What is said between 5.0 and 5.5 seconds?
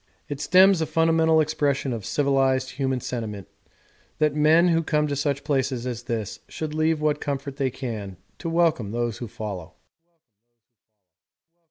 to such